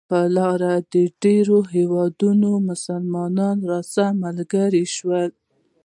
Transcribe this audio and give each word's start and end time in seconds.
پر 0.09 0.25
لاره 0.37 0.73
د 0.93 0.95
ډېرو 1.23 1.57
هېوادونو 1.75 2.49
مسلمانان 2.69 3.57
راسره 3.71 4.09
ملګري 4.23 4.85
شول. 4.95 5.29